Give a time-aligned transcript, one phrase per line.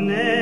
[0.00, 0.39] Dom